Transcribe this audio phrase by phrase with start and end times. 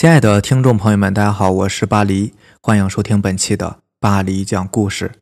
[0.00, 2.32] 亲爱的听众朋友们，大家好，我是巴黎，
[2.62, 5.12] 欢迎收听本期的巴黎讲故事。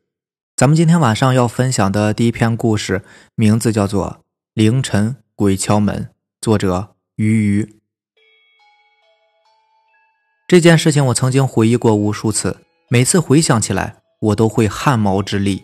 [0.55, 3.03] 咱们今天晚上要分享的第一篇故事，
[3.35, 4.07] 名字叫做
[4.53, 6.03] 《凌晨鬼敲门》，
[6.39, 7.75] 作者鱼鱼。
[10.47, 15.63] 这件事情我曾经回忆过无数次，每次回想起来，我都会汗毛直立。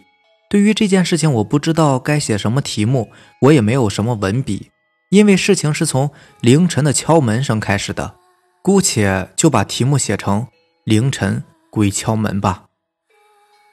[0.50, 3.10] 对于这件事情，我不知道该写什么题目，
[3.43, 4.71] 我也没有什么文笔，
[5.11, 6.11] 因为事情是从
[6.42, 8.16] 凌晨的敲门声开始的。
[8.65, 10.47] 姑且就把题目写成
[10.86, 12.64] “凌晨鬼敲门”吧。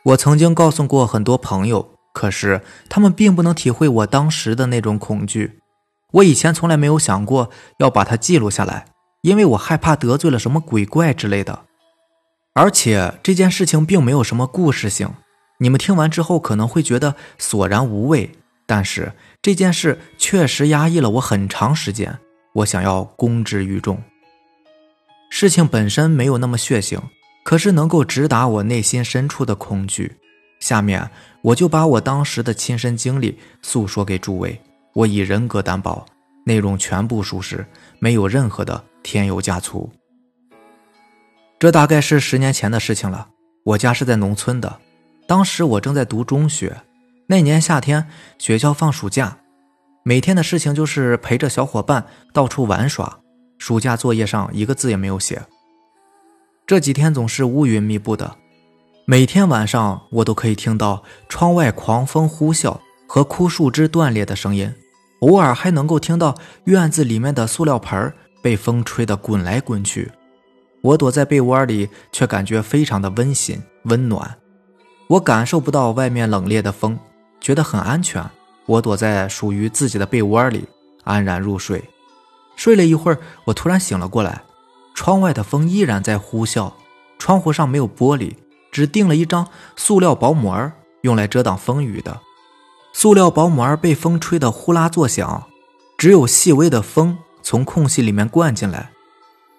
[0.02, 2.60] 我曾经告诉过很多朋友，可是
[2.90, 5.60] 他们并不能体会我当时的那种恐惧。
[6.10, 8.84] 我以前从来没有想过要把它记录下来，
[9.22, 11.60] 因为我害怕得罪了什么鬼怪之类的。
[12.52, 15.08] 而且这件事情并没有什么故事性，
[15.60, 18.32] 你们听完之后可能会觉得索然无味。
[18.66, 22.18] 但是这件事确实压抑了我很长时间，
[22.56, 23.98] 我想要公之于众。
[25.34, 27.00] 事情本身没有那么血腥，
[27.42, 30.14] 可是能够直达我内心深处的恐惧。
[30.60, 34.60] 下面我就把我当时的亲身经历诉说给诸位，
[34.92, 36.04] 我以人格担保，
[36.44, 37.66] 内容全部属实，
[37.98, 39.90] 没有任何的添油加醋。
[41.58, 43.28] 这大概是十年前的事情了。
[43.64, 44.80] 我家是在农村的，
[45.26, 46.76] 当时我正在读中学。
[47.26, 49.38] 那年夏天，学校放暑假，
[50.04, 53.20] 每天的事情就是陪着小伙伴到处玩耍。
[53.62, 55.40] 暑假作业上一个字也没有写。
[56.66, 58.34] 这几天总是乌云密布的，
[59.04, 64.74] 每天晚上我都可以听到窗外狂风呼啸和枯树枝断裂的声音，
[65.20, 66.34] 偶尔还能够听到
[66.64, 68.12] 院子里面的塑料盆
[68.42, 70.10] 被风吹得滚来滚去。
[70.80, 74.38] 我躲在被窝里，却感觉非常的温馨温暖。
[75.06, 76.98] 我感受不到外面冷冽的风，
[77.40, 78.28] 觉得很安全。
[78.66, 80.64] 我躲在属于自己的被窝里，
[81.04, 81.80] 安然入睡。
[82.62, 84.44] 睡了一会儿，我突然醒了过来，
[84.94, 86.74] 窗外的风依然在呼啸，
[87.18, 88.36] 窗户上没有玻璃，
[88.70, 90.70] 只钉了一张塑料薄膜，
[91.00, 92.20] 用来遮挡风雨的。
[92.92, 95.48] 塑料薄膜被风吹得呼啦作响，
[95.98, 98.92] 只有细微的风从空隙里面灌进来。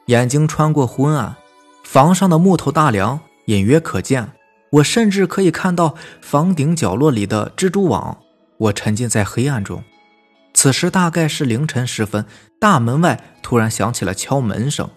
[0.05, 1.35] 眼睛穿过昏暗，
[1.83, 4.31] 房上的木头大梁隐约可见，
[4.69, 8.19] 我甚至可以看到房顶角落里的蜘蛛网。
[8.57, 9.83] 我沉浸在黑暗中。
[10.63, 12.25] 此时大概是凌晨时分，
[12.57, 14.89] 大门外突然响起了敲门声。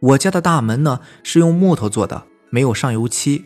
[0.00, 3.44] 我家的大门呢是用木头做的，没有上油漆。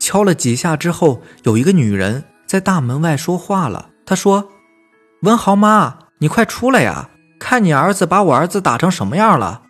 [0.00, 3.90] 敲了几下之后，有一个女人在大门外说话了。
[4.04, 4.48] 她说
[5.22, 7.10] ：“文豪妈，你快出来呀！
[7.38, 9.62] 看你儿子把我儿子打成什么样了。”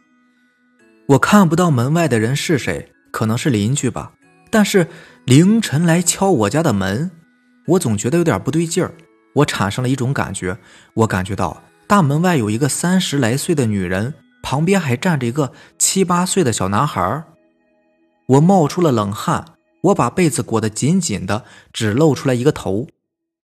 [1.08, 4.12] 我看不到门外的人是谁，可能是邻居吧。
[4.50, 4.88] 但是
[5.26, 7.10] 凌晨来敲我家的门，
[7.66, 8.94] 我总觉得有点不对劲儿。
[9.36, 10.58] 我产生了一种感觉，
[10.94, 17.24] 我感觉到大门外有一个三十来岁的女人，旁边还站着一个七八岁的小男孩。
[18.26, 19.44] 我冒出了冷汗，
[19.82, 22.88] 我把被子裹得紧紧的，只露出来一个头。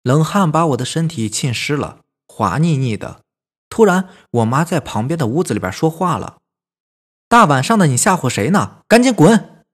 [0.02, 3.20] 冷汗把我的身体浸湿了，滑腻腻的。
[3.70, 6.38] 突然，我妈在旁边的屋子里边说话了
[7.28, 8.78] ：“大晚上的，你吓唬谁呢？
[8.88, 9.64] 赶紧滚！”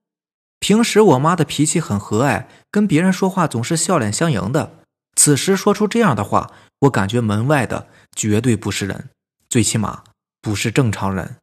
[0.59, 4.84] 平时我妈的脾气很和蔼，跟别人说话总是笑脸相迎的。
[5.25, 9.09] 此时说出这样的话，我感觉门外的绝对不是人，
[9.49, 10.03] 最起码
[10.39, 11.37] 不是正常人。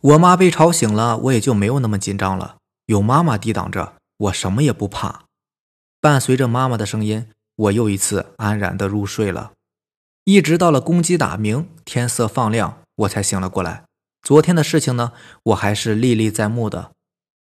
[0.00, 2.56] 我妈被吵醒了，我也就没有那么紧张了。
[2.86, 5.26] 有妈妈抵挡着，我什么也不怕。
[6.00, 9.52] 伴随着妈妈的声音，我又一次安然的入睡了。
[10.24, 13.84] 一直到了公鸡打鸣，天色放亮，我才醒了过来。
[14.22, 15.12] 昨天的事情呢，
[15.44, 16.90] 我还是历历在目的。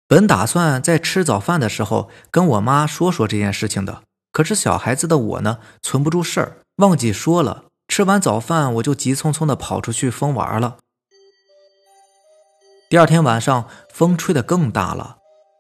[0.07, 4.05] 本打算在吃早饭的时候跟我妈说说这件事情的。
[4.33, 7.65] 可是小孩子的我呢，存不住事儿，忘记说了。
[7.89, 10.79] 吃完早饭，我就急匆匆的跑出去疯玩了。
[12.89, 15.19] 第二天晚上，风吹得更大了，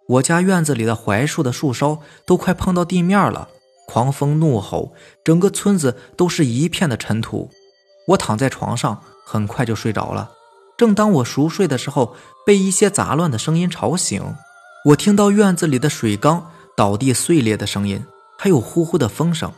[0.08, 3.48] 我家院子里的槐树的树梢都快碰到地面了，
[3.86, 7.50] 狂风怒吼，整个村子都是一片的尘土。
[8.08, 10.30] 我躺在床上，很快就睡着了。
[10.78, 12.16] 正当我熟睡的时候，
[12.46, 14.34] 被一些杂乱的声音吵醒。
[14.86, 18.04] 我听到院子里的水缸倒地碎裂的声音。
[18.42, 19.52] 还有呼呼的风声，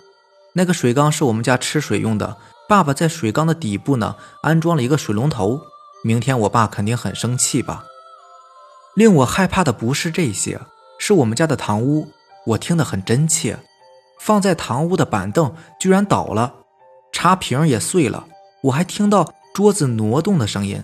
[0.52, 2.36] 那个水缸是我们家吃水用的。
[2.68, 5.62] 爸爸在水缸的底部呢安装了一个水龙头。
[6.02, 7.86] 明天我爸肯定很生气吧？
[8.94, 10.60] 令我害怕的不是这些，
[10.98, 12.10] 是我们家的堂屋。
[12.48, 13.58] 我听得很真切，
[14.20, 16.52] 放在堂屋的板凳居然倒了，
[17.10, 18.26] 茶瓶也碎了。
[18.64, 20.82] 我还听到桌子挪动的声音。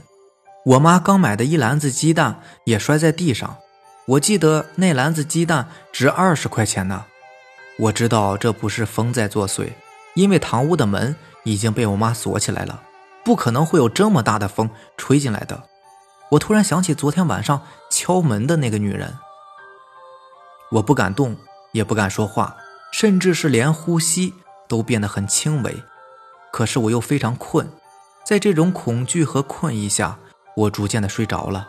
[0.64, 3.58] 我妈刚买的一篮子鸡蛋也摔在地上。
[4.06, 7.05] 我记得那篮子鸡蛋值二十块钱呢。
[7.81, 9.73] 我知道这不是风在作祟，
[10.15, 12.82] 因为堂屋的门已经被我妈锁起来了，
[13.25, 14.69] 不可能会有这么大的风
[14.99, 15.62] 吹进来的。
[16.32, 19.17] 我突然想起昨天晚上敲门的那个女人，
[20.73, 21.35] 我不敢动，
[21.73, 22.55] 也不敢说话，
[22.93, 24.35] 甚至是连呼吸
[24.69, 25.83] 都变得很轻微。
[26.53, 27.71] 可是我又非常困，
[28.26, 30.19] 在这种恐惧和困意下，
[30.55, 31.69] 我逐渐的睡着了。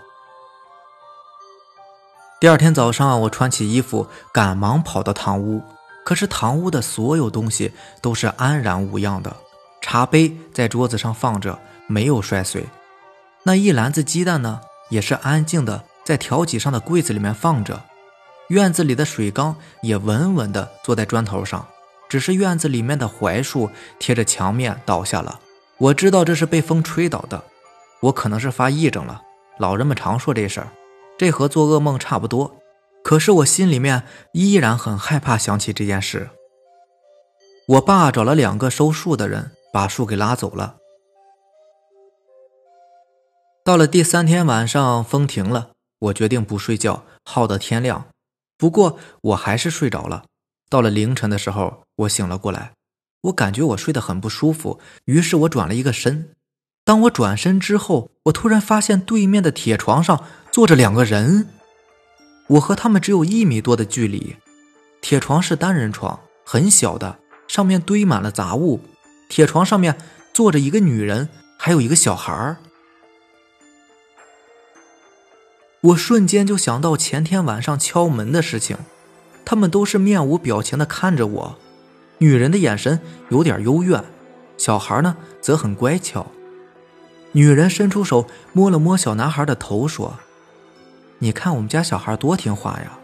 [2.42, 5.64] 第二天早上，我穿起衣服，赶忙跑到堂屋。
[6.04, 7.72] 可是堂屋的所有东西
[8.02, 9.36] 都是安然无恙的，
[9.82, 12.66] 茶杯在桌子上放着，没有摔碎。
[13.44, 17.82] 那一篮子鸡蛋呢，也是安静的在条几上的柜子里面放着。
[18.50, 21.66] 院子里的水缸也稳稳的坐在砖头上，
[22.10, 25.40] 只是院子里面的槐树贴着墙面倒下了。
[25.78, 27.44] 我知道这是被风吹倒的，
[28.02, 29.22] 我可能是发癔症了。
[29.58, 30.68] 老人们常说这事儿。
[31.18, 32.52] 这和做噩梦差不多，
[33.04, 34.04] 可是我心里面
[34.34, 36.30] 依然很害怕想起这件事。
[37.68, 40.78] 我爸找了两个收树的人，把树给拉走了。
[43.64, 48.08] 到了第三天晚上，风停了，我决定不睡觉，耗到天亮。
[48.58, 50.26] 不过我还是睡着了。
[50.70, 52.74] 到了凌晨的时候，我醒了过来，
[53.22, 56.34] 我感觉我睡得很不舒服，于是我转了一个身。
[56.84, 61.50] 当我转身之后，我突然发现对面的铁床上坐着两个人，
[62.52, 64.36] 我和他们只有一米多的距离。
[65.00, 68.82] 铁床是单人床，很小的，上面堆满了杂物。
[69.30, 69.98] 铁床上面
[70.34, 72.58] 坐着一个女人，还有一个小孩儿。
[75.82, 78.78] 我瞬间就想到前天晚上敲门的事情，
[79.46, 81.58] 他们都是面无表情的看着我，
[82.18, 83.00] 女人的眼神
[83.30, 84.04] 有点幽怨，
[84.58, 86.28] 小孩呢则很乖巧。
[87.32, 90.20] 女人伸出手摸了摸小男孩的头，说
[91.22, 92.98] ：“你看我们家小孩多听话呀！”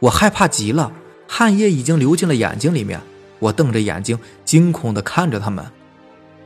[0.00, 0.92] 我害怕极了，
[1.26, 3.00] 汗液已经流进了眼睛里面。
[3.38, 5.64] 我瞪着眼睛，惊恐地看着他们。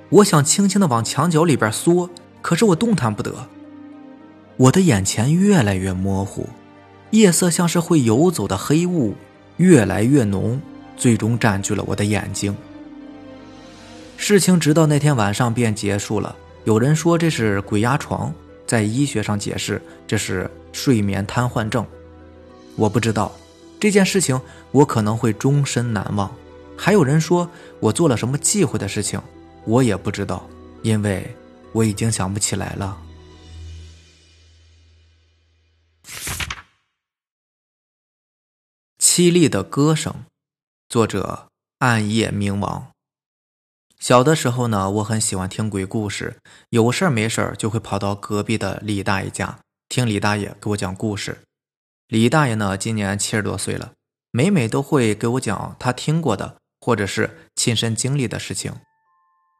[0.09, 2.09] 我想轻轻地往墙角里边缩，
[2.41, 3.49] 可是我动弹不得。
[4.57, 6.49] 我的眼前越来越模糊，
[7.11, 9.15] 夜色像是会游走的黑雾，
[9.57, 10.61] 越来越浓，
[10.97, 12.57] 最终占据了我的眼睛。
[14.17, 16.37] 事情直到那天晚上便结束了。
[16.63, 18.33] 有人说这是鬼压床，
[18.67, 21.87] 在医学上解释这是睡眠瘫痪症。
[22.77, 23.33] 我不知道
[23.79, 24.41] 这件事情，
[24.73, 26.35] 我可能会终身难忘。
[26.77, 27.49] 还有人说
[27.81, 29.21] 我做了什么忌讳的事情，
[29.65, 30.49] 我也不知道，
[30.83, 31.37] 因为
[31.73, 33.01] 我已经想不起来了。
[38.99, 40.25] 凄厉的歌声，
[40.89, 42.94] 作者暗夜冥王。
[44.05, 46.37] 小的时候呢，我很喜欢听鬼故事，
[46.69, 51.39] 有事儿没事儿就会跑到隔壁的李大爷家听李大爷给我讲故事。
[52.09, 53.93] 李大爷呢，今年七十多岁了，
[54.31, 58.75] 每每都会给我讲他听过的或者是亲身经历的事情。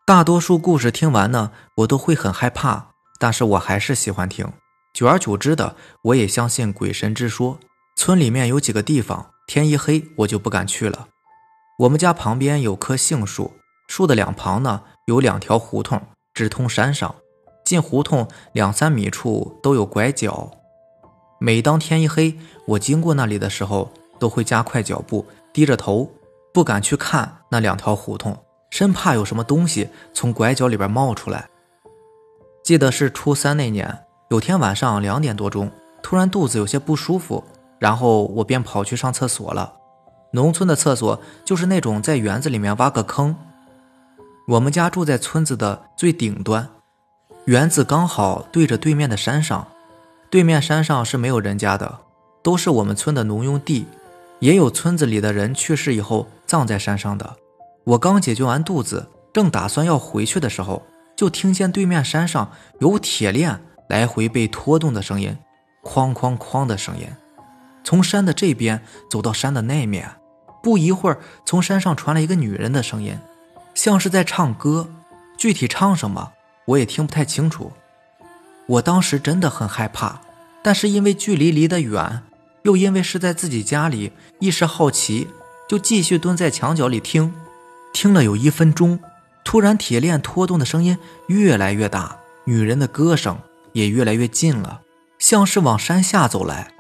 [0.07, 4.47] 大多数故事听完呢，我都会很害怕，但是我还是喜欢听。
[4.93, 7.59] 久而久之的，我也相信鬼神之说。
[7.97, 11.09] 村里面有几个地方，天一黑我就不敢去了。
[11.79, 13.55] 我们家旁边有棵杏树。
[13.97, 16.03] 树的两旁呢，有两条胡同，
[16.35, 17.15] 直通山上。
[17.65, 20.51] 进胡同两三米处都有拐角。
[21.39, 22.37] 每当天一黑，
[22.67, 23.89] 我经过那里的时候，
[24.19, 26.11] 都会加快脚步，低着头，
[26.53, 28.37] 不敢去看那两条胡同，
[28.69, 31.49] 生怕有什么东西从拐角里边冒出来。
[32.65, 33.97] 记得是初三那年，
[34.29, 35.71] 有天晚上两点多钟，
[36.03, 37.45] 突然肚子有些不舒服，
[37.79, 39.73] 然后我便跑去上厕所了。
[40.33, 43.37] 农村的厕所就是那种在园子里面挖个坑。
[44.47, 46.69] 我们家住在村子的最顶端，
[47.47, 49.67] 园子刚好对着对面的山上，
[50.29, 52.01] 对面山上是没有人家的，
[52.43, 53.87] 都是我们村的农用地，
[54.41, 57.37] 也有村子里的人去世以后葬在山上的。
[57.85, 60.83] 我刚解决完肚子，正打算要回去的时候，
[61.17, 63.59] 就听见对面山上有铁链
[63.89, 65.39] 来回被拖动的声音，
[65.83, 67.07] 哐哐哐的声音，
[67.83, 70.07] 从山的这边走到山的那面，
[70.63, 73.19] 不一会儿，从山上传来一个女人的声音。
[73.75, 74.89] 像是在唱歌，
[75.37, 76.33] 具体唱什么
[76.67, 77.73] 我也听不太清楚。
[78.67, 80.21] 我当时真的很害怕，
[80.63, 82.23] 但是因为距离离得远，
[82.63, 85.29] 又因为是在自己家里，一时好奇，
[85.69, 87.35] 就继续蹲在墙角里听。
[87.93, 88.99] 听了有一分钟，
[89.45, 93.39] 突然铁链拖动的声音越来越大，女人的歌声
[93.73, 94.81] 也越来越近了，
[95.19, 96.73] 像是往山下走来。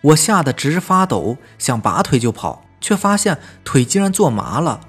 [0.00, 4.80] 我吓得直发抖，想拔腿就跑，却发现腿竟然坐麻了。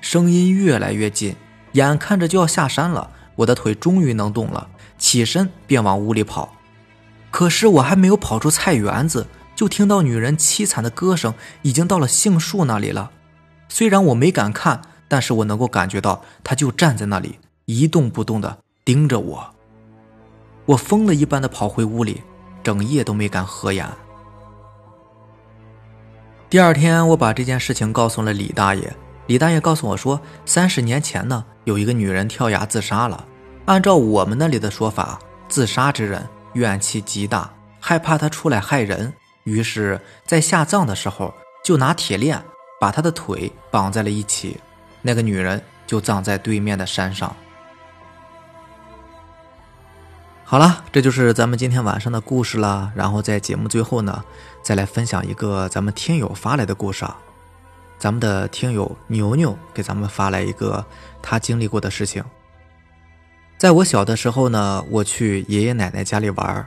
[0.00, 1.36] 声音越来越近，
[1.72, 6.54] 眼看着就要下山了，我的腿终于能动了，起身便往屋里跑。
[7.30, 13.10] 可是我还没有跑出菜园子，就听到女人凄惨的歌声已经到了杏树那里了。
[13.68, 19.54] 虽然我没敢看，但是我能够感觉到她就站在那里，一动不动的盯着我。
[20.66, 22.22] 我疯了一般的跑回屋里，
[22.62, 23.86] 整夜都没敢合眼。
[26.48, 28.96] 第二天，我把这件事情告诉了李大爷。
[29.30, 33.24] 李大爷告诉我说，三十年前呢，有一个女人跳崖自杀了。
[33.66, 39.12] 按照我们那里的说法，自杀之人怨气极大，害怕他出来害人，
[39.44, 41.32] 于是，在下葬的时候
[41.62, 42.42] 就拿铁链
[42.80, 44.58] 把他的腿绑在了一起。
[45.00, 47.32] 那个女人就葬在对面的山上。
[50.42, 52.90] 好了，这就是咱们今天晚上的故事了。
[52.96, 54.24] 然后在节目最后呢，
[54.60, 57.04] 再来分享一个咱们听友发来的故事。
[57.04, 57.16] 啊。
[58.00, 60.82] 咱们的听友牛牛给咱们发来一个
[61.20, 62.24] 他经历过的事情。
[63.58, 66.66] 在我小的时候呢，我去爷爷奶奶家里玩，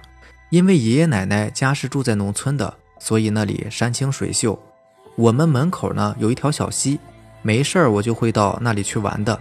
[0.51, 4.57] 因为爷爷奶奶家是住在农村的，所以那里山清水秀。
[5.15, 6.99] 我们门口呢有一条小溪，
[7.41, 9.39] 没事儿我就会到那里去玩的。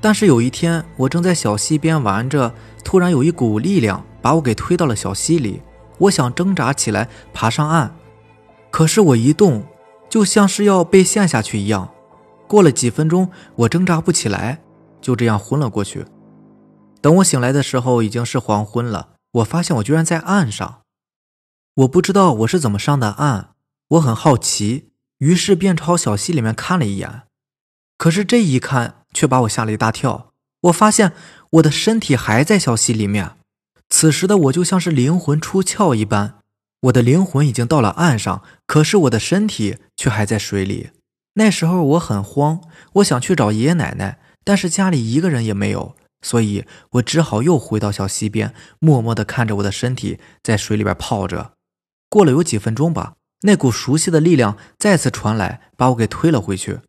[0.00, 2.52] 但是有一天，我正在小溪边玩着，
[2.82, 5.62] 突然有一股力量把我给推到了小溪里。
[5.98, 7.92] 我想挣扎起来爬上岸，
[8.70, 9.64] 可是我一动，
[10.08, 11.92] 就像是要被陷下去一样。
[12.46, 14.60] 过了几分钟，我挣扎不起来，
[15.00, 16.06] 就这样昏了过去。
[17.00, 19.10] 等我醒来的时候，已经是黄昏了。
[19.32, 20.82] 我发现我居然在岸上，
[21.74, 23.50] 我不知道我是怎么上的岸，
[23.88, 27.22] 我很好奇，于是便朝小溪里面看了一眼。
[27.96, 28.96] 可是这一看。
[29.14, 30.32] 却把我吓了一大跳。
[30.60, 31.14] 我发现
[31.52, 33.36] 我的身体还在小溪里面，
[33.88, 36.40] 此时的我就像是灵魂出窍一般，
[36.82, 40.90] 我的灵魂已经到了岸上，可是我的身体却还在水里。
[41.34, 42.60] 那时候我很慌，
[42.94, 51.52] 我想去找爷爷奶奶，但是家里一个人也没有，所以我只好又回到小溪边，默默地看着我的身体在水里边泡着。
[52.08, 56.80] 过了有几分钟吧，那股熟悉的力量再次传来，把我给推了回去。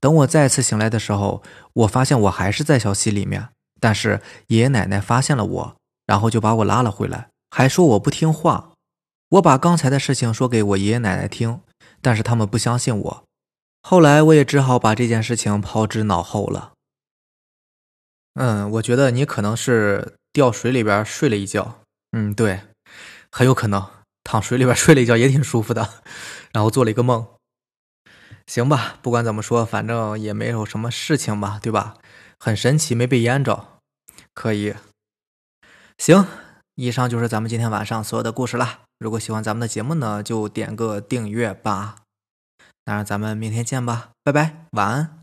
[0.00, 3.48] 等我再次醒来的时候，我发现我还是在小溪里面，
[3.80, 8.72] 但是爷爷奶奶发现了我，然后就把我拉了回来，还说我不听话。
[9.30, 11.60] 我把刚才的事情说给我爷爷奶奶听，
[12.00, 13.24] 但是他们不相信我。
[13.82, 16.72] 后来我也只好把这件事情抛之脑后了。
[18.34, 21.80] 嗯，我觉得你可能是掉水里边睡了一觉。
[22.12, 22.60] 嗯，对，
[23.32, 23.84] 很有可能
[24.22, 26.02] 躺水里边睡了一觉也挺舒服的，
[26.52, 27.26] 然后做了一个梦。
[28.46, 31.96] 行吧，不管怎么说，反正也没有什么事情吧，对吧？
[32.38, 33.80] 很神奇，没被淹着，
[34.32, 34.74] 可以。
[35.98, 36.26] 行，
[36.76, 38.85] 以上就是咱们今天晚上所有的故事了。
[38.98, 41.96] 如果喜欢咱们的节目呢，就点个订阅吧。
[42.84, 45.15] 那咱们明天见吧，拜拜，晚安。